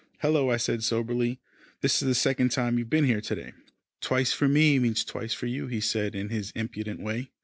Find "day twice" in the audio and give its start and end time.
3.35-4.33